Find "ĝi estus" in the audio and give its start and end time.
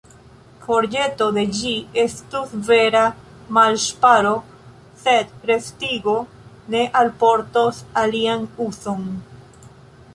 1.57-2.55